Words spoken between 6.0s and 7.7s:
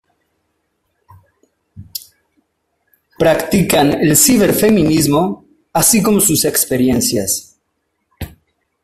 como sus experiencias